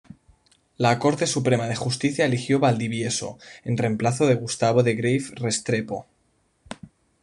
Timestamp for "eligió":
2.25-2.57